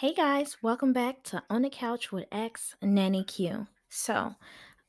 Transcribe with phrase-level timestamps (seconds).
[0.00, 3.66] Hey guys, welcome back to On the Couch with Ask Nanny Q.
[3.90, 4.34] So,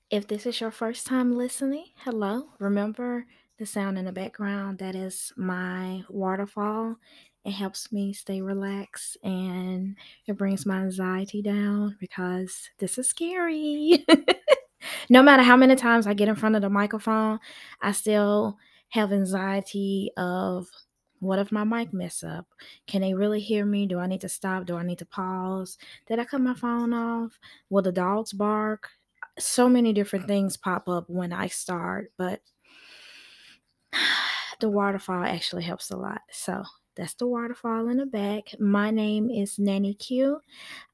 [0.09, 2.45] if this is your first time listening, hello.
[2.59, 3.25] Remember
[3.59, 4.79] the sound in the background?
[4.79, 6.95] That is my waterfall.
[7.43, 9.97] It helps me stay relaxed and
[10.27, 14.05] it brings my anxiety down because this is scary.
[15.09, 17.41] no matter how many times I get in front of the microphone,
[17.81, 18.57] I still
[18.91, 20.69] have anxiety of
[21.21, 22.47] what if my mic mess up?
[22.87, 23.85] Can they really hear me?
[23.85, 24.65] Do I need to stop?
[24.65, 25.77] Do I need to pause?
[26.07, 27.39] Did I cut my phone off?
[27.69, 28.89] Will the dogs bark?
[29.37, 30.33] So many different uh-huh.
[30.33, 32.41] things pop up when I start, but
[34.59, 36.21] the waterfall actually helps a lot.
[36.31, 36.63] So
[36.95, 38.59] that's the waterfall in the back.
[38.59, 40.39] My name is Nanny Q.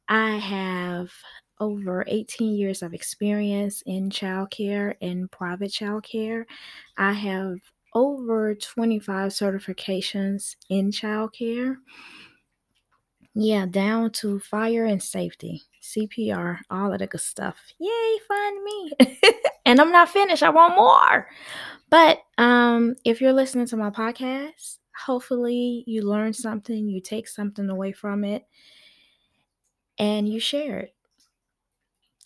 [0.09, 1.09] I have
[1.61, 6.44] over 18 years of experience in childcare and private childcare.
[6.97, 7.59] I have
[7.97, 11.77] over 25 certifications in childcare.
[13.33, 17.57] Yeah, down to fire and safety, CPR, all of the good stuff.
[17.80, 18.91] Yay, find me.
[19.66, 20.44] and I'm not finished.
[20.44, 21.27] I want more.
[21.89, 27.67] But um, if you're listening to my podcast, hopefully you learn something, you take something
[27.67, 28.45] away from it,
[29.97, 30.95] and you share it.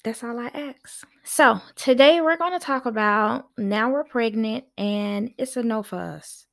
[0.03, 1.05] That's all I ask.
[1.23, 5.97] So, today we're going to talk about now we're pregnant and it's a no for
[5.99, 6.47] us.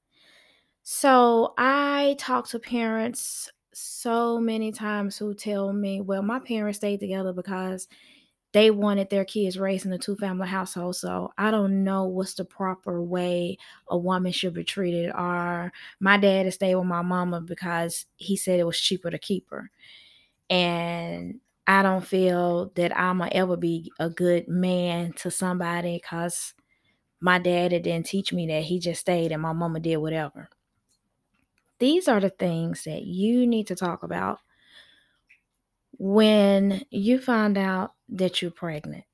[0.83, 7.01] So, I talk to parents so many times who tell me, well, my parents stayed
[7.01, 7.89] together because
[8.53, 10.97] they wanted their kids raised in a two family household.
[10.97, 15.11] So I don't know what's the proper way a woman should be treated.
[15.11, 19.51] Or my dad stayed with my mama because he said it was cheaper to keep
[19.51, 19.71] her.
[20.49, 26.55] And I don't feel that I'm gonna ever be a good man to somebody because
[27.21, 28.65] my dad didn't teach me that.
[28.65, 30.49] He just stayed and my mama did whatever.
[31.79, 34.39] These are the things that you need to talk about
[35.99, 39.05] when you find out that you're pregnant.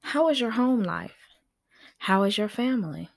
[0.00, 1.16] How is your home life?
[1.98, 3.10] How is your family?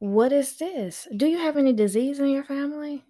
[0.00, 1.08] What is this?
[1.16, 3.04] Do you have any disease in your family?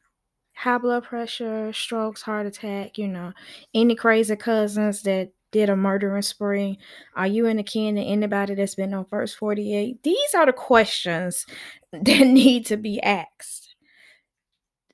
[0.63, 3.33] High blood pressure, strokes, heart attack, you know,
[3.75, 6.79] any crazy cousins that did a murdering spree?
[7.17, 10.05] Are you in the kin to anybody that's been on first 48?
[10.05, 11.47] These are the questions
[11.93, 13.75] that need to be asked.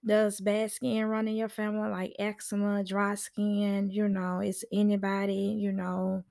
[0.04, 3.90] Does bad skin run in your family like eczema, dry skin?
[3.90, 6.24] You know, is anybody, you know,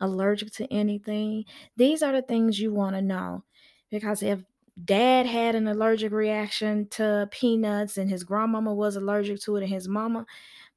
[0.00, 1.44] allergic to anything?
[1.76, 3.44] These are the things you want to know.
[3.88, 4.40] Because if
[4.84, 9.72] dad had an allergic reaction to peanuts and his grandmama was allergic to it and
[9.72, 10.26] his mama,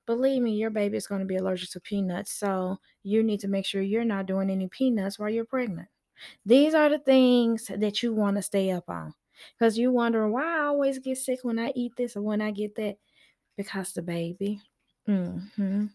[0.05, 2.31] believe me, your baby is going to be allergic to peanuts.
[2.31, 5.87] So you need to make sure you're not doing any peanuts while you're pregnant.
[6.45, 9.13] These are the things that you want to stay up on.
[9.57, 12.51] Because you wondering why I always get sick when I eat this or when I
[12.51, 12.97] get that.
[13.57, 14.61] Because the baby.
[15.07, 15.85] Mm-hmm.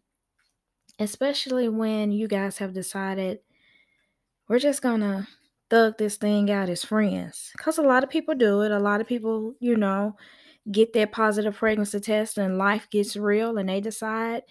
[0.99, 3.39] Especially when you guys have decided
[4.49, 5.29] we're just gonna
[5.71, 7.51] thug this thing out as friends.
[7.57, 8.73] Because a lot of people do it.
[8.73, 10.17] A lot of people, you know,
[10.71, 14.43] get that positive pregnancy test and life gets real and they decide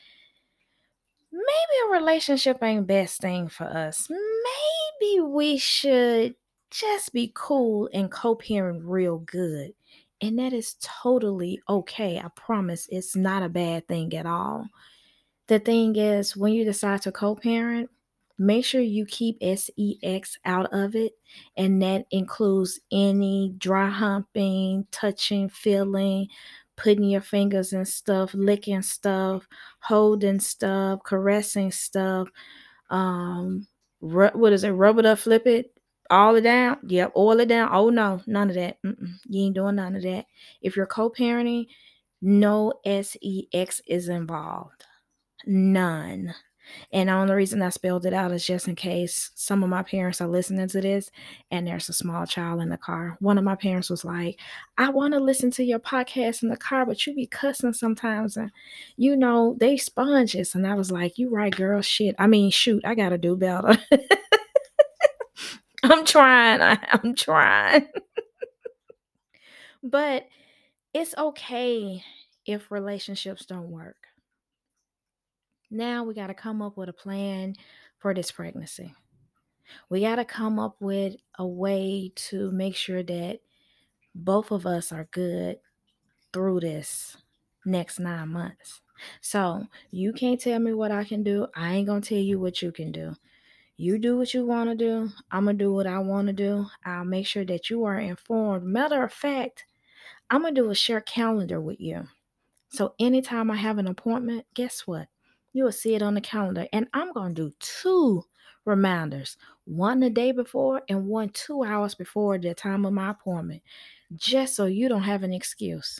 [1.32, 4.10] maybe a relationship ain't best thing for us.
[4.10, 6.36] Maybe we should
[6.72, 9.74] just be cool and co-parent real good.
[10.22, 12.18] And that is totally okay.
[12.20, 14.66] I promise it's not a bad thing at all.
[15.48, 17.90] The thing is, when you decide to co-parent,
[18.38, 21.14] make sure you keep sex out of it
[21.58, 26.28] and that includes any dry humping touching feeling
[26.76, 29.48] putting your fingers in stuff licking stuff
[29.80, 32.28] holding stuff caressing stuff
[32.90, 33.68] um
[34.00, 35.72] what is it rub it up flip it
[36.10, 39.14] all it down yep oil it down oh no none of that Mm-mm.
[39.28, 40.26] you ain't doing none of that
[40.62, 41.66] if you're co-parenting
[42.22, 44.86] no sex is involved
[45.46, 46.34] none
[46.92, 49.84] and the only reason I spelled it out is just in case some of my
[49.84, 51.10] parents are listening to this
[51.52, 53.18] and there's a small child in the car.
[53.20, 54.40] One of my parents was like,
[54.78, 58.38] I want to listen to your podcast in the car, but you be cussing sometimes.
[58.38, 58.52] And,
[58.96, 60.56] you know, they sponges.
[60.56, 61.82] And I was like, You right, girl.
[61.82, 62.16] Shit.
[62.20, 63.78] I mean, shoot, I got to do better.
[65.84, 66.62] I'm trying.
[66.62, 67.88] I, I'm trying.
[69.84, 70.28] but
[70.94, 72.04] it's okay
[72.46, 74.07] if relationships don't work.
[75.70, 77.56] Now we got to come up with a plan
[78.00, 78.94] for this pregnancy.
[79.90, 83.40] We got to come up with a way to make sure that
[84.16, 85.58] both of us are good
[86.32, 87.18] through this
[87.66, 88.82] next nine months.
[89.22, 91.48] So you can't tell me what I can do.
[91.56, 93.16] I ain't going to tell you what you can do.
[93.76, 95.12] You do what you want to do.
[95.30, 96.66] I'm going to do what I want to do.
[96.84, 98.66] I'll make sure that you are informed.
[98.66, 99.66] Matter of fact,
[100.30, 102.08] I'm going to do a share calendar with you.
[102.70, 105.10] So anytime I have an appointment, guess what?
[105.58, 106.68] You will see it on the calendar.
[106.72, 108.24] And I'm going to do two
[108.64, 113.64] reminders one the day before and one two hours before the time of my appointment,
[114.16, 116.00] just so you don't have an excuse.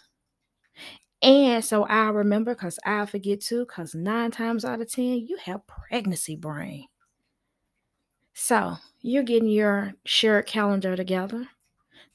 [1.24, 5.40] And so I remember because I forget too, because nine times out of 10, you
[5.46, 6.86] have pregnancy brain.
[8.36, 11.48] So you're getting your shared calendar together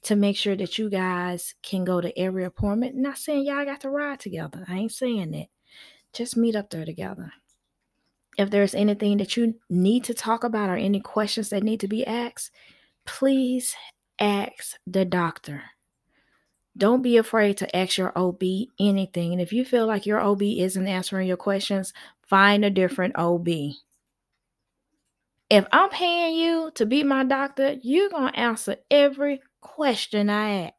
[0.03, 2.95] to make sure that you guys can go to every appointment.
[2.95, 4.65] Not saying y'all got to ride together.
[4.69, 5.49] I ain't saying that.
[6.13, 7.33] Just meet up there together.
[8.39, 11.89] If there's anything that you need to talk about or any questions that need to
[11.89, 12.51] be asked,
[13.05, 13.75] please
[14.19, 15.63] ask the doctor.
[16.77, 18.43] Don't be afraid to ask your OB
[18.81, 19.33] anything.
[19.33, 21.93] And if you feel like your OB isn't answering your questions,
[22.27, 23.49] find a different OB.
[25.51, 30.63] If I'm paying you to be my doctor, you're going to answer every question I
[30.63, 30.75] ask.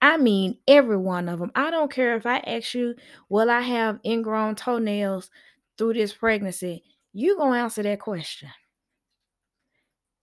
[0.00, 1.50] I mean, every one of them.
[1.54, 2.94] I don't care if I ask you,
[3.28, 5.30] will I have ingrown toenails
[5.76, 6.84] through this pregnancy?
[7.12, 8.50] You're going to answer that question.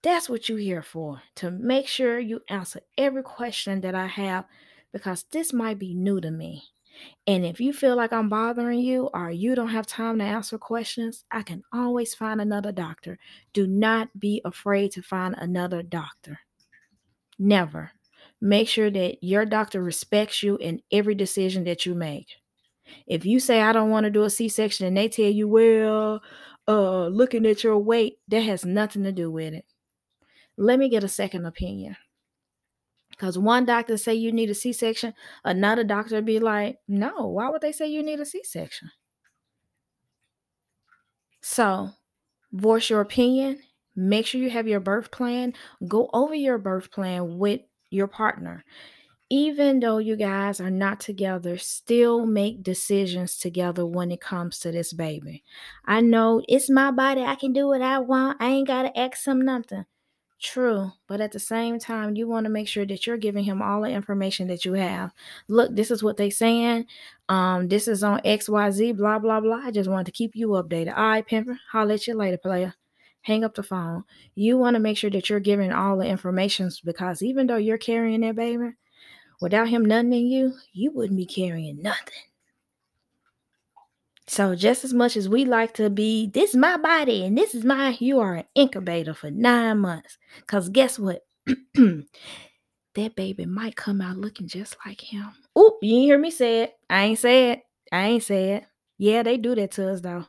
[0.02, 4.44] That's what you're here for, to make sure you answer every question that I have
[4.92, 6.62] because this might be new to me.
[7.26, 10.56] And if you feel like I'm bothering you or you don't have time to answer
[10.58, 13.18] questions, I can always find another doctor.
[13.52, 16.38] Do not be afraid to find another doctor.
[17.38, 17.90] Never.
[18.40, 22.28] Make sure that your doctor respects you in every decision that you make.
[23.06, 26.22] If you say I don't want to do a C-section and they tell you, well,
[26.68, 29.64] uh, looking at your weight, that has nothing to do with it.
[30.56, 31.96] Let me get a second opinion.
[33.10, 37.62] Because one doctor say you need a C-section, another doctor be like, no, why would
[37.62, 38.90] they say you need a C-section?
[41.40, 41.90] So
[42.52, 43.60] voice your opinion.
[43.94, 45.54] Make sure you have your birth plan.
[45.88, 48.64] Go over your birth plan with your partner.
[49.28, 54.70] Even though you guys are not together, still make decisions together when it comes to
[54.70, 55.42] this baby.
[55.84, 57.22] I know it's my body.
[57.22, 58.40] I can do what I want.
[58.40, 59.84] I ain't got to ask him nothing.
[60.38, 63.62] True, but at the same time, you want to make sure that you're giving him
[63.62, 65.12] all the information that you have.
[65.48, 66.86] Look, this is what they saying.
[67.30, 69.62] Um, this is on XYZ, blah, blah, blah.
[69.64, 70.96] I just wanted to keep you updated.
[70.96, 72.74] All right, Pimper, holler at you later, player.
[73.26, 74.04] Hang up the phone.
[74.36, 77.76] You want to make sure that you're giving all the information because even though you're
[77.76, 78.74] carrying that baby,
[79.40, 82.22] without him nutting you, you wouldn't be carrying nothing.
[84.28, 87.52] So just as much as we like to be, this is my body and this
[87.52, 90.18] is my, you are an incubator for nine months.
[90.46, 91.26] Cause guess what?
[91.74, 95.32] that baby might come out looking just like him.
[95.58, 96.74] Oop, you hear me say it.
[96.88, 97.62] I ain't say it.
[97.90, 98.66] I ain't say it.
[98.98, 100.26] Yeah, they do that to us though.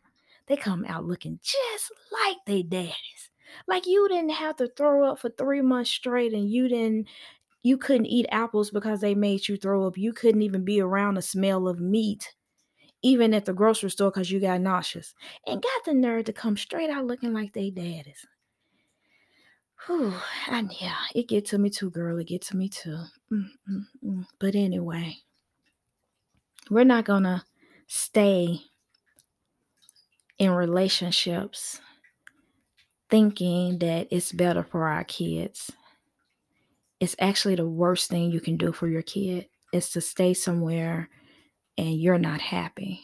[0.48, 3.30] They come out looking just like they daddies.
[3.68, 7.08] Like you didn't have to throw up for three months straight and you didn't
[7.64, 9.98] you couldn't eat apples because they made you throw up.
[9.98, 12.34] You couldn't even be around the smell of meat
[13.04, 15.14] even at the grocery store because you got nauseous
[15.46, 18.26] and got the nerve to come straight out looking like they daddies.
[19.86, 20.14] Whew,
[20.50, 22.18] and yeah, it get to me too, girl.
[22.18, 22.98] It get to me too.
[23.32, 24.26] Mm-mm-mm.
[24.40, 25.18] But anyway,
[26.70, 27.46] we're not gonna
[27.86, 28.60] stay
[30.40, 31.82] in relationships
[33.10, 35.72] thinking that it's better for our kids.
[37.00, 41.10] It's actually the worst thing you can do for your kid is to stay somewhere
[41.78, 43.02] and you're not happy.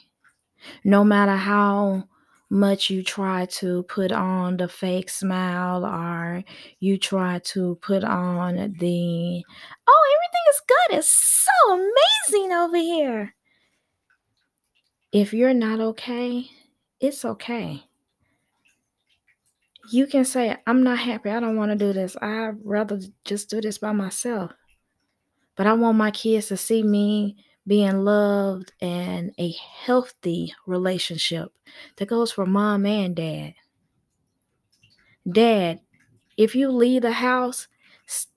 [0.83, 2.05] No matter how
[2.50, 6.43] much you try to put on the fake smile or
[6.79, 9.43] you try to put on the,
[9.88, 10.98] oh, everything is good.
[10.98, 13.36] It's so amazing over here.
[15.12, 16.50] If you're not okay,
[17.03, 17.83] it's okay.
[19.91, 21.29] You can say, I'm not happy.
[21.29, 22.15] I don't want to do this.
[22.22, 24.51] I'd rather just do this by myself.
[25.57, 27.36] But I want my kids to see me
[27.67, 31.51] being loved and a healthy relationship
[31.98, 33.55] that goes for mom and dad.
[35.29, 35.81] Dad,
[36.38, 37.67] if you leave the house,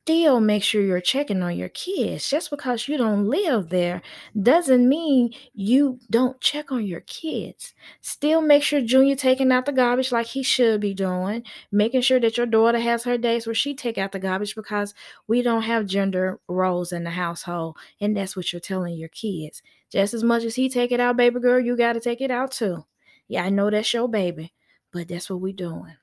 [0.06, 2.30] still make sure you're checking on your kids.
[2.30, 4.00] Just because you don't live there
[4.40, 7.75] doesn't mean you don't check on your kids.
[8.02, 12.20] Still make sure Junior taking out the garbage like he should be doing, making sure
[12.20, 14.94] that your daughter has her days where she take out the garbage because
[15.26, 19.60] we don't have gender roles in the household and that's what you're telling your kids.
[19.90, 22.30] Just as much as he take it out, baby girl, you got to take it
[22.30, 22.84] out too.
[23.26, 24.52] Yeah, I know that's your baby,
[24.92, 25.96] but that's what we doing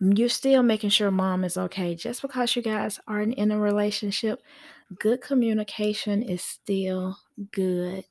[0.00, 1.94] Mm, you're still making sure mom is okay.
[1.94, 4.42] Just because you guys aren't in a relationship,
[4.98, 7.16] good communication is still
[7.52, 8.04] good.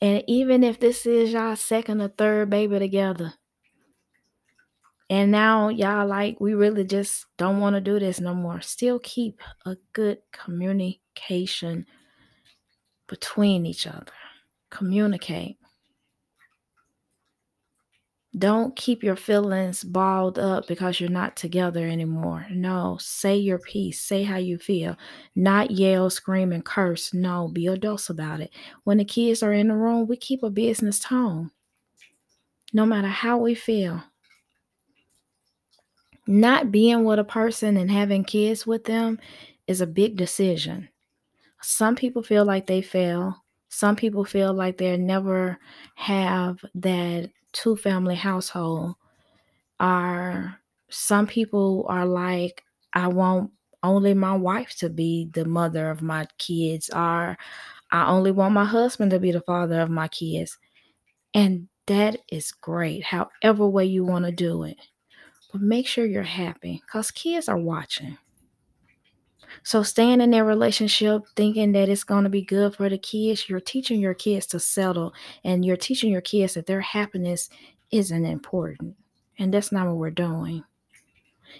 [0.00, 3.34] And even if this is y'all second or third baby together,
[5.08, 8.98] and now y'all like, we really just don't want to do this no more, still
[8.98, 11.86] keep a good communication
[13.06, 14.12] between each other.
[14.70, 15.58] Communicate.
[18.38, 22.46] Don't keep your feelings balled up because you're not together anymore.
[22.50, 24.00] No, say your piece.
[24.00, 24.96] Say how you feel.
[25.36, 27.12] Not yell, scream, and curse.
[27.12, 28.50] No, be adults about it.
[28.84, 31.50] When the kids are in the room, we keep a business tone.
[32.72, 34.02] No matter how we feel.
[36.26, 39.18] Not being with a person and having kids with them
[39.66, 40.88] is a big decision.
[41.60, 43.44] Some people feel like they fail.
[43.68, 45.58] Some people feel like they never
[45.96, 48.94] have that two family household
[49.80, 50.58] are
[50.90, 53.50] some people are like i want
[53.82, 57.36] only my wife to be the mother of my kids or
[57.92, 60.58] i only want my husband to be the father of my kids.
[61.34, 64.78] And that is great however way you want to do it
[65.52, 68.18] but make sure you're happy because kids are watching
[69.62, 73.48] so staying in that relationship thinking that it's going to be good for the kids,
[73.48, 75.12] you're teaching your kids to settle
[75.44, 77.48] and you're teaching your kids that their happiness
[77.90, 78.96] isn't important.
[79.38, 80.64] And that's not what we're doing.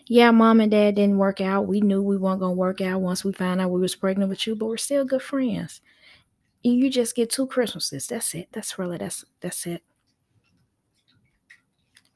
[0.06, 1.66] Yeah, mom and dad didn't work out.
[1.66, 4.46] We knew we weren't gonna work out once we found out we was pregnant with
[4.46, 5.80] you, but we're still good friends.
[6.64, 8.06] And you just get two Christmases.
[8.06, 8.48] That's it.
[8.52, 9.82] That's really that's that's it.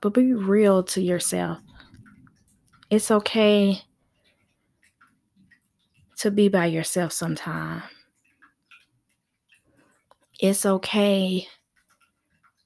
[0.00, 1.58] But be real to yourself.
[2.90, 3.82] It's okay
[6.18, 7.82] to be by yourself sometime.
[10.38, 11.48] It's okay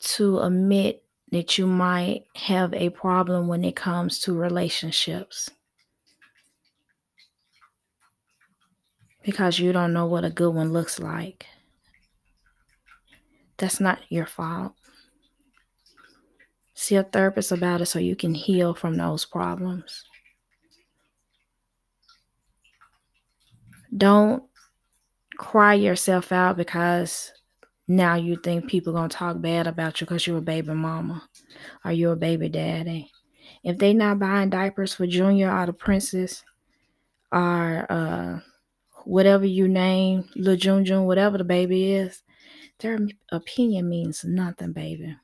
[0.00, 5.50] to admit that you might have a problem when it comes to relationships.
[9.22, 11.46] Because you don't know what a good one looks like.
[13.58, 14.72] That's not your fault.
[16.74, 20.04] See a therapist about it so you can heal from those problems.
[23.96, 24.44] Don't
[25.36, 27.32] cry yourself out because
[27.88, 31.22] now you think people gonna talk bad about you because you're a baby mama
[31.84, 33.10] or you're a baby daddy.
[33.64, 36.44] If they not buying diapers for Junior or the Princess
[37.32, 38.40] or uh,
[39.04, 42.22] whatever you name, Lil Jun whatever the baby is,
[42.80, 42.98] their
[43.32, 45.16] opinion means nothing, baby.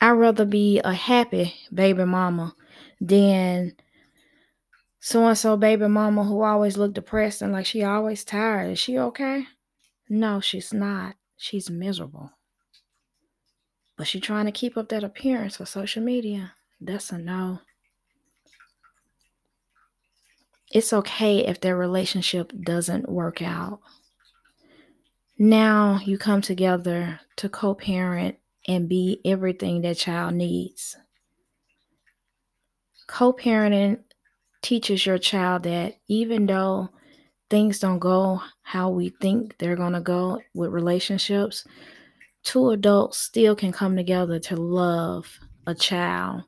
[0.00, 2.54] I'd rather be a happy baby mama
[3.00, 3.74] than
[5.06, 8.72] so and so baby mama who always look depressed and like she always tired.
[8.72, 9.46] Is she okay?
[10.08, 11.14] No, she's not.
[11.36, 12.32] She's miserable.
[13.96, 16.54] But she trying to keep up that appearance for social media.
[16.80, 17.60] That's a no.
[20.72, 23.78] It's okay if their relationship doesn't work out.
[25.38, 30.96] Now you come together to co parent and be everything that child needs.
[33.06, 34.00] Co parenting
[34.66, 36.88] teaches your child that even though
[37.50, 41.64] things don't go how we think they're going to go with relationships,
[42.42, 46.42] two adults still can come together to love a child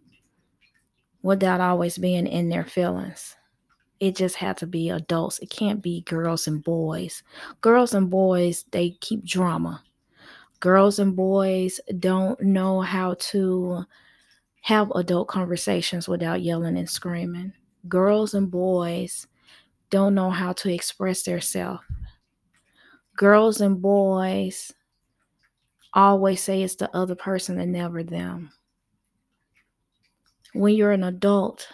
[1.23, 3.37] without always being in their feelings.
[4.01, 5.39] It just had to be adults.
[5.39, 7.23] It can't be girls and boys.
[7.61, 9.81] Girls and boys, they keep drama.
[10.59, 13.85] Girls and boys don't know how to
[14.63, 17.53] have adult conversations without yelling and screaming
[17.89, 19.27] girls and boys
[19.91, 21.83] don't know how to express themselves.
[23.17, 24.73] Girls and boys
[25.93, 28.51] always say it's the other person and never them.
[30.53, 31.69] When you're an adult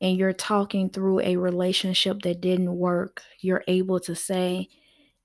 [0.00, 4.68] and you're talking through a relationship that didn't work, you're able to say,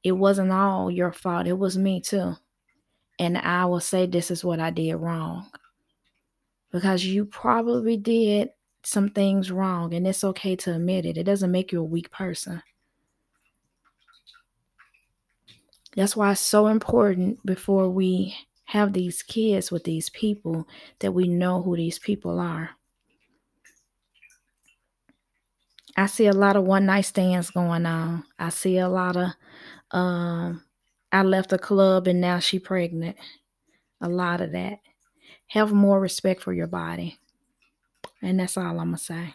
[0.04, 2.36] It wasn't all your fault, it was me too.
[3.20, 5.50] And I will say, This is what I did wrong.
[6.72, 8.50] Because you probably did
[8.84, 11.18] some things wrong and it's okay to admit it.
[11.18, 12.62] It doesn't make you a weak person.
[15.96, 20.68] That's why it's so important before we have these kids with these people
[21.00, 22.72] that we know who these people are.
[25.98, 28.24] I see a lot of one night stands going on.
[28.38, 29.30] I see a lot of
[29.92, 30.64] um
[31.12, 33.18] I left a club and now she pregnant.
[34.02, 34.80] A lot of that.
[35.50, 37.20] Have more respect for your body.
[38.22, 39.34] And that's all I'm going to say.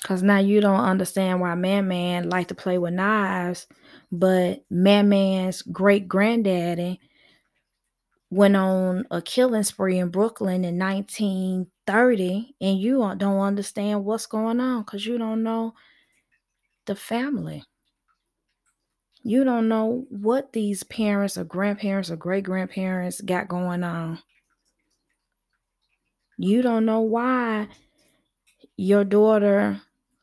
[0.00, 3.66] Because now you don't understand why Man Man like to play with knives,
[4.12, 7.00] but Man Man's great granddaddy
[8.30, 14.60] went on a killing spree in Brooklyn in 1930, and you don't understand what's going
[14.60, 15.74] on because you don't know
[16.86, 17.64] the family.
[19.22, 24.20] You don't know what these parents or grandparents or great grandparents got going on.
[26.38, 27.68] You don't know why
[28.76, 29.80] your daughter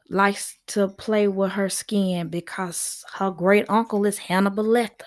[0.09, 5.05] likes to play with her skin because her great uncle is Hannibal Lecter.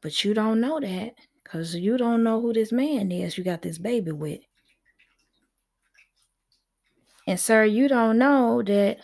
[0.00, 3.62] But you don't know that because you don't know who this man is you got
[3.62, 4.40] this baby with.
[7.28, 8.98] And sir, you don't know that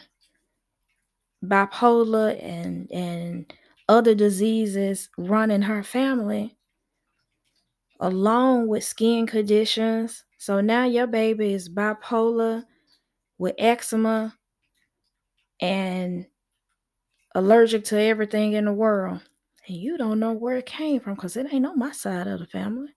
[1.44, 3.52] bipolar and and
[3.88, 6.58] other diseases run in her family
[8.00, 10.25] along with skin conditions.
[10.38, 12.64] So now your baby is bipolar
[13.38, 14.37] with eczema
[15.61, 16.26] and
[17.35, 19.21] allergic to everything in the world.
[19.67, 22.40] And you don't know where it came from because it ain't on my side of
[22.40, 22.88] the family.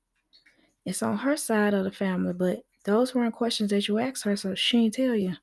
[0.86, 4.36] It's on her side of the family, but those weren't questions that you asked her,
[4.36, 5.36] so she ain't tell you.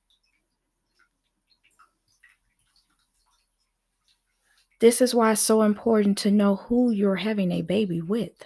[4.80, 8.44] This is why it's so important to know who you're having a baby with.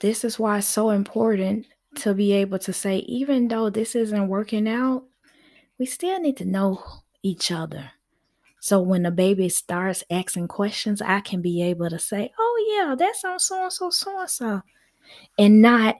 [0.00, 4.28] This is why it's so important to be able to say, even though this isn't
[4.28, 5.04] working out,
[5.78, 6.82] we still need to know
[7.22, 7.90] each other.
[8.60, 12.94] So when the baby starts asking questions, I can be able to say, oh, yeah,
[12.96, 14.62] that's on so and so, so and so.
[15.38, 15.96] And not,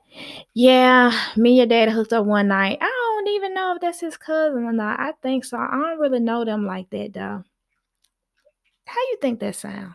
[0.55, 2.79] yeah, me and your dad hooked up one night.
[2.81, 5.01] I don't even know if that's his cousin or not.
[5.01, 5.57] I think so.
[5.57, 7.43] I don't really know them like that, though.
[8.85, 9.95] How you think that sound?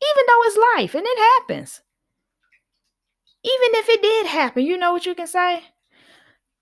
[0.00, 1.82] Even though it's life and it happens.
[3.44, 5.64] Even if it did happen, you know what you can say?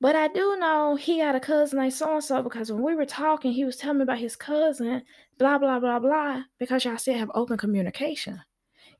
[0.01, 2.97] But I do know he had a cousin named so and so because when we
[2.97, 5.03] were talking, he was telling me about his cousin,
[5.39, 8.41] blah, blah, blah, blah, because y'all still have open communication.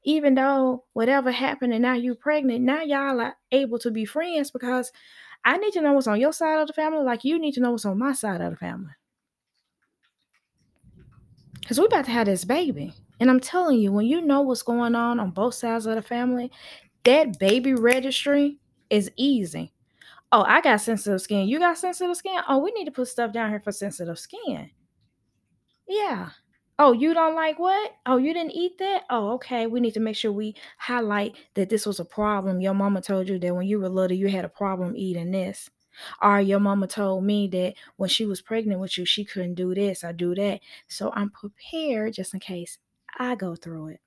[0.05, 4.53] Even though whatever happened and now you're pregnant, now y'all are able to be friends
[4.53, 4.93] because
[5.45, 7.61] I need to know what's on your side of the family, like you need to
[7.61, 8.93] know what's on my side of the family.
[11.61, 12.95] Because we're about to have this baby.
[13.19, 16.03] And I'm telling you, when you know what's going on on both sides of the
[16.03, 16.53] family,
[17.05, 18.59] that baby registry
[18.91, 19.73] is easy.
[20.31, 21.49] Oh, I got sensitive skin.
[21.49, 22.41] You got sensitive skin?
[22.49, 24.71] Oh, we need to put stuff down here for sensitive skin.
[25.87, 26.31] Yeah.
[26.79, 27.93] Oh, you don't like what?
[28.07, 29.03] Oh, you didn't eat that?
[29.11, 29.67] Oh, okay.
[29.67, 32.61] We need to make sure we highlight that this was a problem.
[32.61, 35.69] Your mama told you that when you were little, you had a problem eating this.
[36.23, 39.75] Or your mama told me that when she was pregnant with you, she couldn't do
[39.75, 40.61] this or do that.
[40.89, 42.79] So I'm prepared just in case
[43.19, 44.01] I go through it.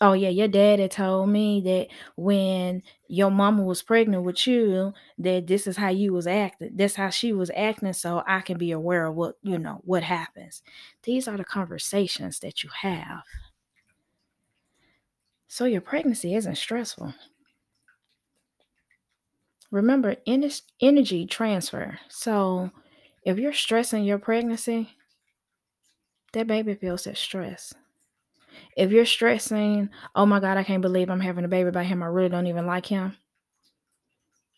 [0.00, 5.46] Oh yeah, your daddy told me that when your mama was pregnant with you, that
[5.46, 6.70] this is how you was acting.
[6.74, 10.02] That's how she was acting, so I can be aware of what you know what
[10.02, 10.62] happens.
[11.04, 13.22] These are the conversations that you have.
[15.48, 17.14] So your pregnancy isn't stressful.
[19.70, 21.98] Remember, energy transfer.
[22.08, 22.70] So
[23.24, 24.96] if you're stressing your pregnancy,
[26.34, 27.72] that baby feels that stress.
[28.76, 32.02] If you're stressing, oh my God, I can't believe I'm having a baby by him.
[32.02, 33.16] I really don't even like him.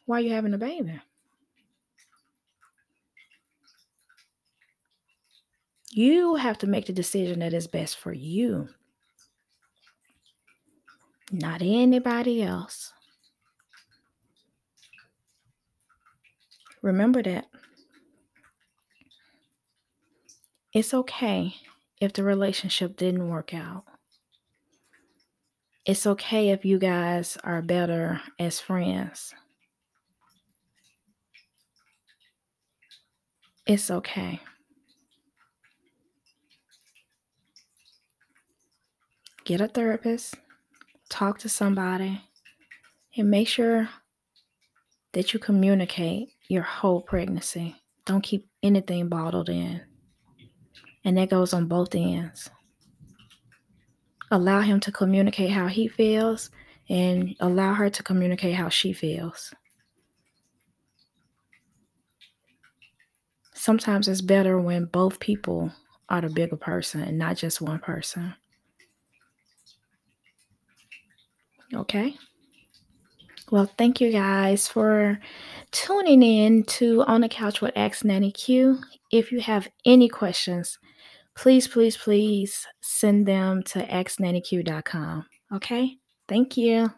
[0.06, 1.00] Why are you having a baby?
[5.92, 8.68] You have to make the decision that is best for you,
[11.32, 12.92] not anybody else.
[16.82, 17.46] Remember that.
[20.72, 21.54] It's okay
[22.00, 23.84] if the relationship didn't work out.
[25.84, 29.34] It's okay if you guys are better as friends.
[33.66, 34.40] It's okay.
[39.44, 40.34] Get a therapist,
[41.08, 42.20] talk to somebody,
[43.16, 43.88] and make sure
[45.12, 47.76] that you communicate your whole pregnancy.
[48.04, 49.82] Don't keep anything bottled in.
[51.06, 52.50] And that goes on both ends.
[54.30, 56.50] Allow him to communicate how he feels
[56.88, 59.54] and allow her to communicate how she feels.
[63.54, 65.72] Sometimes it's better when both people
[66.08, 68.34] are the bigger person and not just one person.
[71.72, 72.16] Okay?
[73.50, 75.20] Well, thank you guys for
[75.70, 78.80] tuning in to On the Couch with Ask Nanny Q.
[79.12, 80.78] If you have any questions,
[81.36, 85.26] please, please, please send them to asknannyq.com.
[85.54, 85.98] Okay?
[86.28, 86.90] Thank you.